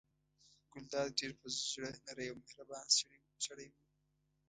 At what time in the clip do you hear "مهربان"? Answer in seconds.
2.43-2.85